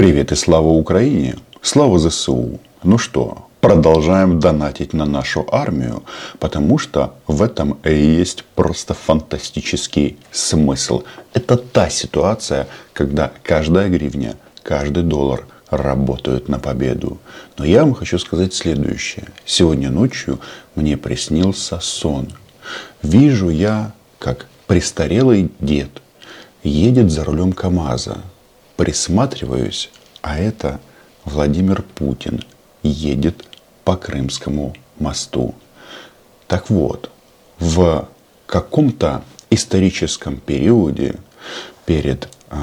[0.00, 1.36] Привет и слава Украине!
[1.60, 2.58] Слава ЗСУ!
[2.82, 6.04] Ну что, продолжаем донатить на нашу армию,
[6.38, 11.02] потому что в этом и есть просто фантастический смысл.
[11.34, 17.18] Это та ситуация, когда каждая гривня, каждый доллар работают на победу.
[17.58, 19.26] Но я вам хочу сказать следующее.
[19.44, 20.40] Сегодня ночью
[20.76, 22.28] мне приснился сон.
[23.02, 25.90] Вижу я, как престарелый дед
[26.64, 28.22] едет за рулем КАМАЗа.
[28.80, 29.90] Присматриваюсь,
[30.22, 30.80] а это
[31.26, 32.42] Владимир Путин
[32.82, 33.44] едет
[33.84, 35.54] по Крымскому мосту.
[36.46, 37.10] Так вот,
[37.58, 38.08] в
[38.46, 41.16] каком-то историческом периоде
[41.84, 42.56] перед э,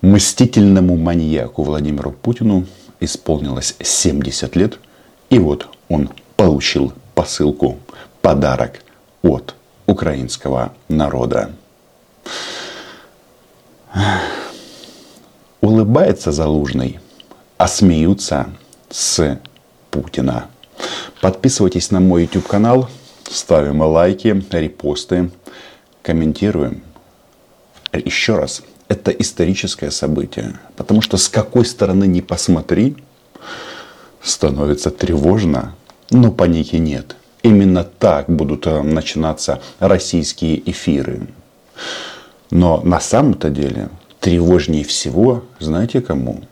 [0.00, 2.66] мстительному маньяку Владимиру Путину
[3.00, 4.78] исполнилось 70 лет,
[5.30, 7.78] и вот он получил посылку,
[8.22, 8.82] подарок
[9.22, 9.54] от
[9.86, 11.50] украинского народа.
[15.60, 17.00] Улыбается Залужный,
[17.56, 18.50] а смеются
[18.90, 19.40] с
[19.90, 20.46] Путина.
[21.20, 22.88] Подписывайтесь на мой YouTube канал,
[23.28, 25.30] ставим лайки, репосты,
[26.02, 26.82] комментируем.
[27.92, 30.58] Еще раз, это историческое событие.
[30.76, 32.96] Потому что с какой стороны не посмотри,
[34.22, 35.74] становится тревожно,
[36.10, 37.16] но паники нет.
[37.42, 41.28] Именно так будут э, начинаться российские эфиры.
[42.50, 43.90] Но на самом-то деле
[44.20, 46.42] тревожнее всего, знаете кому?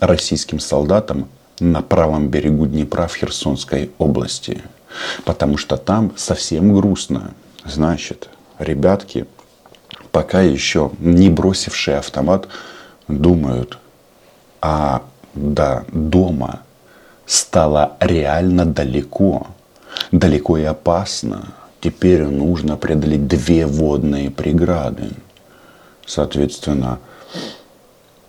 [0.00, 1.28] Российским солдатам
[1.60, 4.62] на правом берегу Днепра в Херсонской области.
[5.24, 7.34] Потому что там совсем грустно.
[7.64, 9.26] Значит, ребятки,
[10.12, 12.46] пока еще не бросившие автомат,
[13.08, 13.78] думают,
[14.60, 15.02] а
[15.34, 16.60] до дома
[17.26, 19.48] стало реально далеко,
[20.12, 21.54] далеко и опасно.
[21.80, 25.10] Теперь нужно преодолеть две водные преграды.
[26.06, 27.00] Соответственно,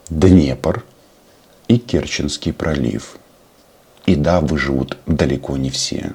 [0.09, 0.83] Днепр
[1.67, 3.17] и Керченский пролив.
[4.05, 6.13] И да, выживут далеко не все.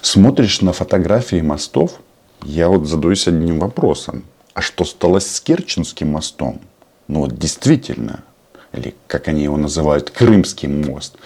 [0.00, 2.00] Смотришь на фотографии мостов,
[2.42, 4.24] я вот задаюсь одним вопросом.
[4.54, 6.60] А что стало с Керченским мостом?
[7.08, 8.22] Ну вот действительно,
[8.72, 11.16] или как они его называют, Крымский мост.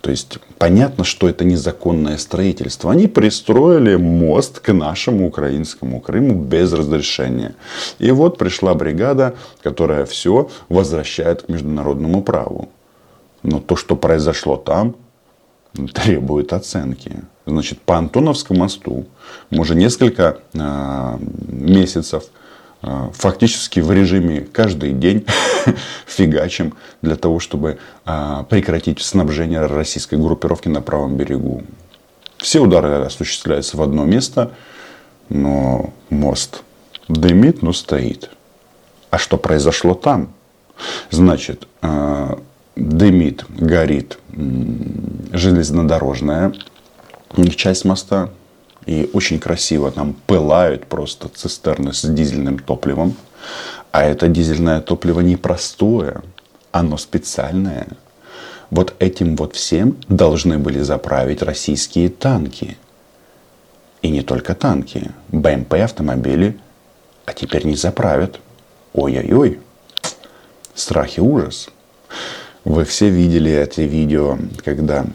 [0.00, 2.90] То есть понятно, что это незаконное строительство.
[2.90, 7.54] Они пристроили мост к нашему украинскому Крыму без разрешения.
[7.98, 12.68] И вот пришла бригада, которая все возвращает к международному праву.
[13.42, 14.96] Но то, что произошло там,
[15.92, 17.12] требует оценки.
[17.46, 19.06] Значит, по Антоновскому мосту
[19.50, 22.24] мы уже несколько э, месяцев
[23.12, 25.26] фактически в режиме каждый день
[26.06, 31.62] фигачим для того, чтобы а, прекратить снабжение российской группировки на правом берегу.
[32.38, 34.52] Все удары осуществляются в одно место,
[35.28, 36.62] но мост
[37.08, 38.30] дымит, но стоит.
[39.10, 40.32] А что произошло там?
[41.10, 42.38] Значит, а,
[42.76, 44.18] дымит, горит
[45.32, 46.52] железнодорожная
[47.56, 48.30] часть моста,
[48.86, 53.16] и очень красиво там пылают просто цистерны с дизельным топливом.
[53.90, 56.22] А это дизельное топливо не простое,
[56.70, 57.88] оно специальное.
[58.70, 62.76] Вот этим вот всем должны были заправить российские танки.
[64.02, 65.10] И не только танки.
[65.28, 66.56] БМП, автомобили.
[67.24, 68.40] А теперь не заправят.
[68.92, 69.60] Ой-ой-ой.
[70.74, 71.68] Страх и ужас.
[72.64, 75.06] Вы все видели эти видео, когда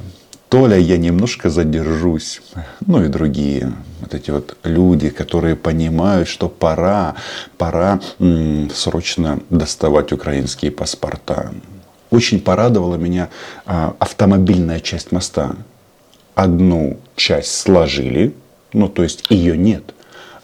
[0.52, 2.42] Толя, я немножко задержусь.
[2.86, 3.72] Ну и другие
[4.02, 7.16] вот эти вот люди, которые понимают, что пора,
[7.58, 11.54] пора м, срочно доставать украинские паспорта.
[12.10, 13.30] Очень порадовала меня
[13.66, 15.56] а, автомобильная часть моста.
[16.36, 18.34] Одну часть сложили,
[18.74, 19.94] ну то есть ее нет.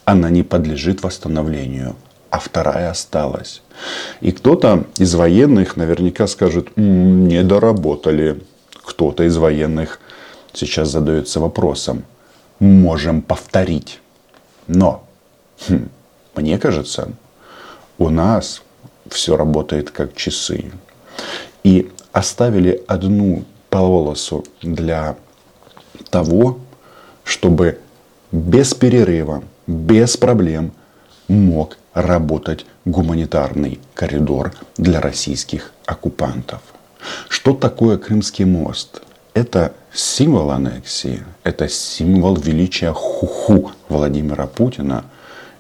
[0.06, 1.98] Она не подлежит восстановлению
[2.30, 3.62] а вторая осталась.
[4.20, 8.42] И кто-то из военных наверняка скажет, не доработали
[8.88, 10.00] кто-то из военных
[10.54, 12.06] сейчас задается вопросом,
[12.60, 14.00] можем повторить.
[14.68, 15.04] Но,
[15.68, 15.90] хм,
[16.36, 17.12] мне кажется,
[17.98, 18.62] у нас
[19.10, 20.72] все работает как часы.
[21.66, 25.18] И оставили одну полосу для
[26.10, 26.60] того,
[27.26, 27.80] чтобы
[28.32, 30.72] без перерыва, без проблем
[31.28, 36.62] мог работать гуманитарный коридор для российских оккупантов.
[37.30, 39.02] Что такое Крымский мост?
[39.34, 45.06] Это символ аннексии, это символ величия хуху Владимира Путина.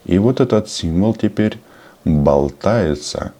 [0.05, 1.59] И вот этот символ теперь
[2.05, 3.33] болтается,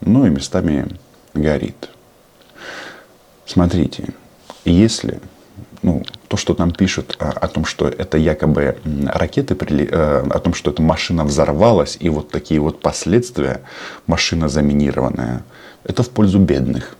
[0.00, 0.88] ну и местами
[1.34, 1.90] горит.
[3.44, 4.08] Смотрите,
[4.64, 5.20] если
[5.82, 8.76] ну, то, что нам пишут о, о том, что это якобы
[9.06, 13.62] ракеты, э, о том, что эта машина взорвалась, и вот такие вот последствия,
[14.06, 15.44] машина заминированная,
[15.84, 16.96] это в пользу бедных.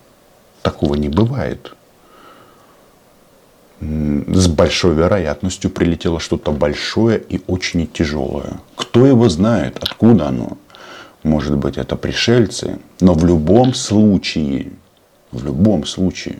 [0.66, 1.76] Такого не бывает.
[3.80, 8.54] С большой вероятностью прилетело что-то большое и очень тяжелое.
[8.74, 10.58] Кто его знает, откуда оно?
[11.22, 12.80] Может быть, это пришельцы.
[13.00, 14.72] Но в любом случае,
[15.30, 16.38] в любом случае,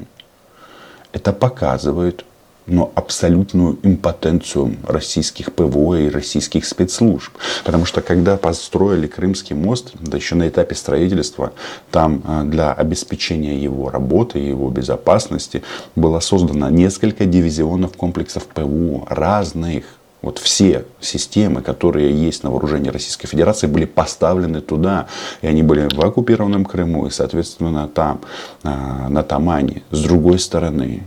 [1.12, 2.24] это показывает
[2.66, 7.32] но абсолютную импотенцию российских ПВО и российских спецслужб.
[7.64, 11.52] Потому что когда построили Крымский мост, да еще на этапе строительства,
[11.90, 15.62] там а, для обеспечения его работы, его безопасности
[15.94, 19.84] было создано несколько дивизионов комплексов ПВО разных.
[20.22, 25.06] Вот все системы, которые есть на вооружении Российской Федерации, были поставлены туда.
[25.40, 28.22] И они были в оккупированном Крыму и, соответственно, там,
[28.64, 29.82] а, на Тамане.
[29.92, 31.04] С другой стороны,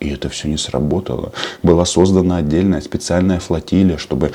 [0.00, 1.32] и это все не сработало.
[1.62, 4.32] Была создана отдельная специальная флотилия, чтобы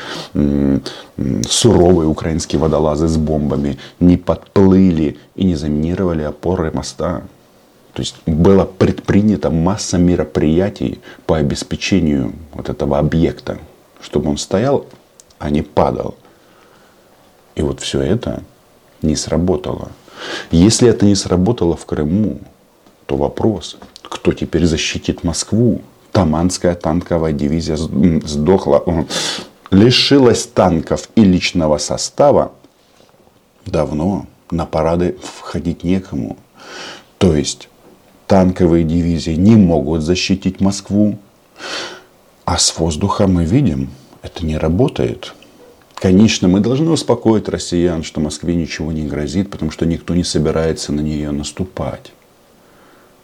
[1.47, 7.23] суровые украинские водолазы с бомбами не подплыли и не заминировали опоры моста.
[7.94, 13.57] То есть была предпринята масса мероприятий по обеспечению вот этого объекта,
[14.01, 14.85] чтобы он стоял,
[15.38, 16.15] а не падал.
[17.56, 18.44] И вот все это
[19.01, 19.89] не сработало.
[20.51, 22.39] Если это не сработало в Крыму,
[23.09, 25.81] то вопрос, кто теперь защитит Москву?
[26.11, 28.83] Таманская танковая дивизия сдохла,
[29.71, 32.51] лишилась танков и личного состава.
[33.65, 36.38] Давно на парады входить некому.
[37.17, 37.67] То есть
[38.27, 41.17] танковые дивизии не могут защитить Москву.
[42.45, 43.89] А с воздуха мы видим,
[44.21, 45.33] это не работает.
[45.95, 50.94] Конечно, мы должны успокоить россиян, что Москве ничего не грозит, потому что никто не собирается
[50.94, 52.11] на нее наступать.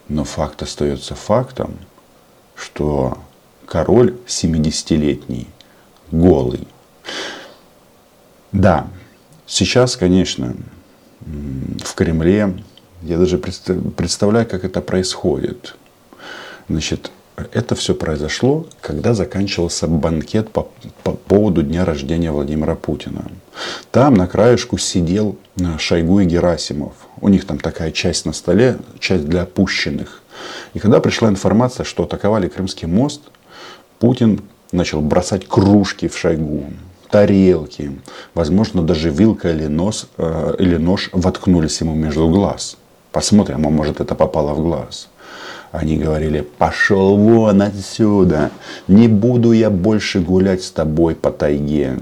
[0.08, 1.78] Но факт остается фактом,
[2.54, 3.18] что
[3.66, 5.48] король 70-летний,
[6.10, 6.66] голый.
[8.52, 8.86] Да,
[9.46, 10.54] сейчас, конечно,
[11.20, 12.56] в Кремле,
[13.02, 15.76] я даже представляю, как это происходит.
[16.68, 17.10] Значит,
[17.52, 20.68] это все произошло, когда заканчивался банкет по,
[21.02, 23.30] по поводу дня рождения Владимира Путина.
[23.90, 26.94] Там на краешку сидел э, Шойгу и Герасимов.
[27.20, 30.22] У них там такая часть на столе, часть для опущенных.
[30.74, 33.22] И когда пришла информация, что атаковали Крымский мост,
[33.98, 34.42] Путин
[34.72, 36.64] начал бросать кружки в Шойгу,
[37.10, 37.92] тарелки.
[38.34, 42.76] Возможно, даже вилка или, нос, э, или нож воткнулись ему между глаз.
[43.12, 45.08] Посмотрим, а может это попало в глаз.
[45.72, 48.50] Они говорили, пошел вон отсюда,
[48.88, 51.98] не буду я больше гулять с тобой по тайге.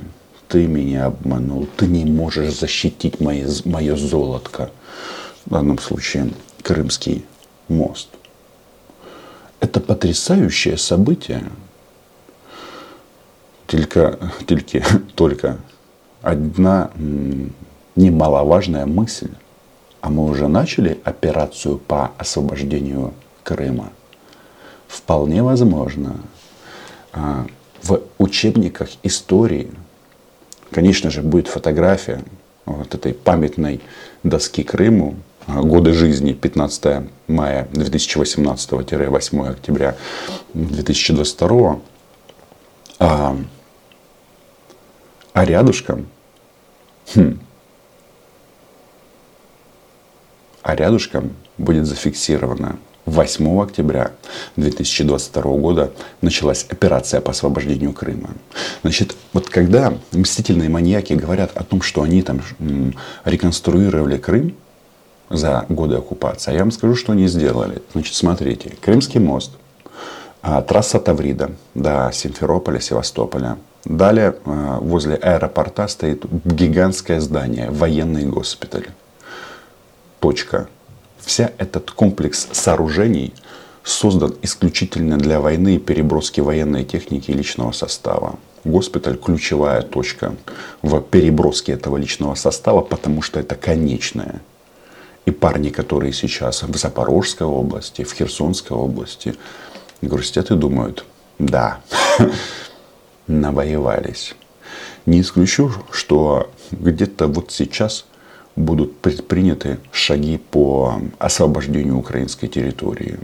[0.49, 4.71] Ты меня обманул, ты не можешь защитить мое, мое золотко.
[5.47, 6.33] В данном случае
[6.63, 7.25] Крымский
[7.69, 8.09] мост.
[9.61, 11.43] Это потрясающее событие.
[13.67, 14.83] Только, только,
[15.15, 15.59] только
[16.23, 16.91] одна
[17.97, 19.31] немаловажная мысль.
[20.01, 23.91] А мы уже начали операцию по освобождению Крыма.
[24.87, 26.17] Вполне возможно,
[27.13, 27.47] а,
[27.83, 29.71] в учебниках истории,
[30.71, 32.23] конечно же, будет фотография
[32.67, 33.81] вот этой памятной
[34.23, 39.97] доски Крыму, годы жизни 15 мая 2018-8 октября
[40.55, 41.81] 2022
[42.99, 43.37] а,
[45.33, 46.07] а рядышком
[47.15, 47.39] хм,
[50.63, 54.13] а рядышком будет зафиксировано 8 октября
[54.57, 58.31] 2022 года началась операция по освобождению Крыма.
[58.83, 62.41] Значит, вот когда мстительные маньяки говорят о том, что они там
[63.25, 64.55] реконструировали Крым
[65.31, 67.83] за годы оккупации, а я вам скажу, что они сделали.
[67.93, 69.53] Значит, смотрите, Крымский мост,
[70.43, 73.57] а, трасса Таврида до Симферополя, Севастополя.
[73.85, 78.89] Далее а, возле аэропорта стоит гигантское здание, военный госпиталь.
[80.21, 80.69] Точка
[81.25, 83.33] Вся этот комплекс сооружений
[83.83, 88.39] создан исключительно для войны и переброски военной техники и личного состава.
[88.65, 90.35] Госпиталь– ключевая точка
[90.83, 94.43] в переброске этого личного состава, потому что это конечное.
[95.27, 99.35] И парни, которые сейчас в Запорожской области, в Херсонской области,
[100.03, 101.05] грустят и думают,
[101.39, 101.81] да,
[103.27, 104.35] навоевались.
[105.07, 108.05] Не исключу, что где-то вот сейчас
[108.57, 113.19] будут предприняты шаги по освобождению украинской территории.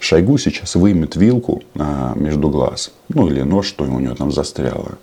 [0.00, 4.98] Шойгу сейчас вымет вилку а, между глаз, ну или нож, что у него там застряло.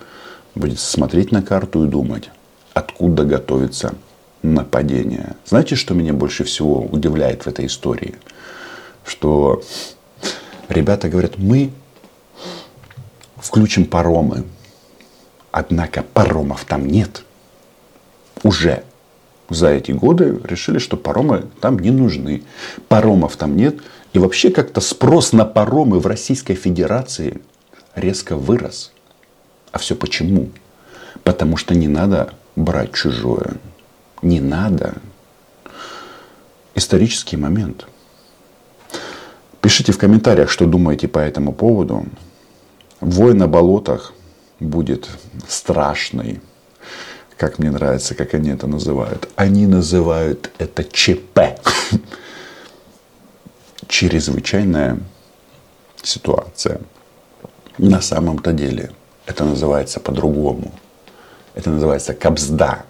[0.55, 2.29] Будет смотреть на карту и думать,
[2.73, 3.95] откуда готовится
[4.42, 5.36] нападение.
[5.46, 8.15] Знаете, что меня больше всего удивляет в этой истории?
[9.06, 9.62] Что
[10.70, 11.72] ребята говорят, мы
[13.38, 14.44] включим паромы.
[15.51, 17.24] Однако паромов там нет.
[18.44, 18.84] Уже
[19.50, 22.44] за эти годы решили, что паромы там не нужны.
[22.88, 23.77] Паромов там нет.
[24.13, 27.42] И вообще как-то спрос на паромы в Российской Федерации
[27.96, 28.92] резко вырос.
[29.72, 30.50] А все почему?
[31.24, 33.58] Потому что не надо брать чужое.
[34.25, 34.96] Не надо.
[36.74, 37.86] Исторический момент.
[39.62, 42.05] Пишите в комментариях, что думаете по этому поводу.
[43.01, 44.13] Вой на болотах
[44.60, 45.08] будет
[45.48, 46.41] страшный
[47.38, 49.29] как мне нравится, как они это называют.
[49.36, 51.60] Они называют это ЧП.
[53.88, 54.98] Чрезвычайная
[56.01, 56.79] ситуация.
[57.77, 58.91] На самом-то деле
[59.25, 60.72] это называется по-другому.
[61.55, 62.86] Это называется кабзда.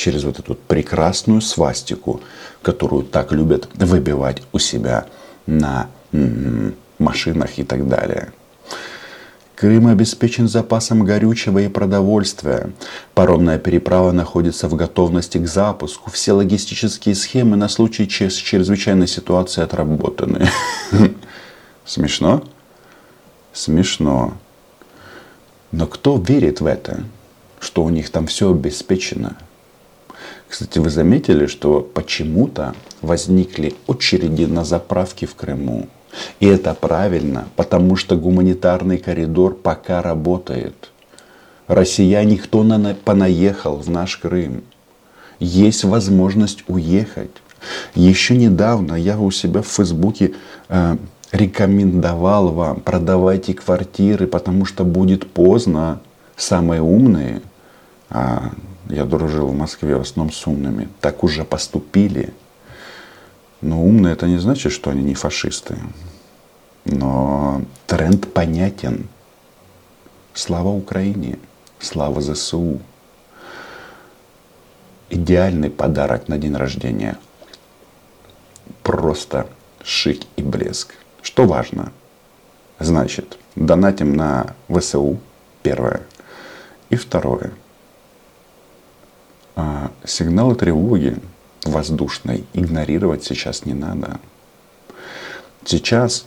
[0.00, 2.22] Через вот эту прекрасную свастику,
[2.62, 5.04] которую так любят выбивать у себя
[5.44, 5.90] на
[6.98, 8.32] машинах и так далее.
[9.56, 12.70] Крым обеспечен запасом горючего и продовольствия.
[13.12, 16.10] Паромная переправа находится в готовности к запуску.
[16.10, 20.48] Все логистические схемы на случай чрезвычайной ситуации отработаны.
[21.84, 22.42] Смешно?
[23.52, 24.32] Смешно.
[25.72, 27.04] Но кто верит в это,
[27.58, 29.36] что у них там все обеспечено?
[30.48, 35.88] Кстати, вы заметили, что почему-то возникли очереди на заправки в Крыму.
[36.40, 40.90] И это правильно, потому что гуманитарный коридор пока работает.
[41.68, 44.64] Россияне, кто на, понаехал в наш Крым,
[45.38, 47.30] есть возможность уехать.
[47.94, 50.34] Еще недавно я у себя в Фейсбуке
[50.68, 50.96] э,
[51.32, 56.00] рекомендовал вам продавайте квартиры, потому что будет поздно.
[56.36, 57.42] Самые умные,
[58.08, 58.50] а
[58.90, 62.34] я дружил в Москве в основном с умными, так уже поступили.
[63.60, 65.76] Но умные это не значит, что они не фашисты.
[66.84, 69.08] Но тренд понятен.
[70.32, 71.38] Слава Украине,
[71.78, 72.80] слава ЗСУ.
[75.10, 77.18] Идеальный подарок на день рождения.
[78.82, 79.46] Просто
[79.82, 80.94] шик и блеск.
[81.22, 81.92] Что важно?
[82.78, 85.18] Значит, донатим на ВСУ,
[85.62, 86.00] первое.
[86.88, 87.52] И второе.
[89.60, 91.18] А, сигналы тревоги
[91.66, 94.18] воздушной игнорировать сейчас не надо.
[95.66, 96.24] Сейчас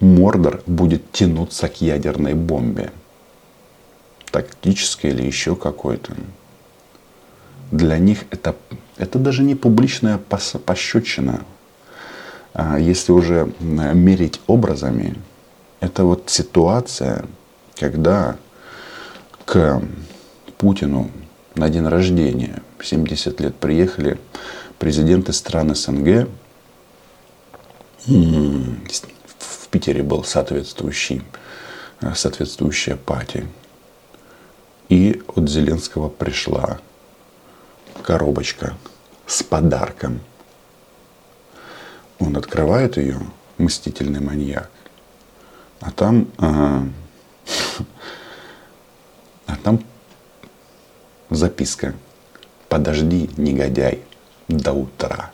[0.00, 2.90] Мордор будет тянуться к ядерной бомбе.
[4.30, 6.14] Тактической или еще какой-то.
[7.70, 8.56] Для них это,
[8.96, 11.42] это даже не публичная пощечина.
[12.54, 15.16] А если уже мерить образами,
[15.80, 17.26] это вот ситуация,
[17.78, 18.36] когда
[19.44, 19.82] к
[20.56, 21.10] Путину
[21.58, 24.18] на день рождения, 70 лет, приехали
[24.78, 26.28] президенты стран СНГ,
[28.06, 31.22] в Питере был соответствующий,
[32.00, 33.46] э, соответствующая пати.
[34.88, 36.78] И от Зеленского пришла
[38.02, 38.78] коробочка
[39.26, 40.20] с подарком.
[42.18, 43.20] Он открывает ее,
[43.58, 44.70] мстительный маньяк.
[45.80, 46.86] А там, а,
[49.46, 49.84] а там
[51.30, 51.94] записка.
[52.68, 54.00] Подожди, негодяй,
[54.48, 55.30] до утра.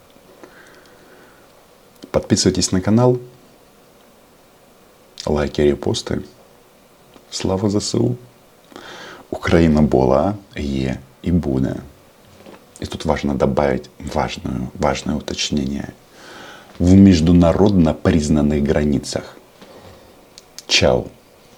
[2.11, 3.19] Подписывайтесь на канал,
[5.27, 6.23] лайки, репости.
[7.31, 8.17] Слава ЗСУ!
[9.31, 11.77] Украина была, є и буде.
[12.81, 15.95] И тут важно добавить важное, важное уточнение.
[16.79, 19.37] В международно признанных границах.
[20.67, 21.07] Чао.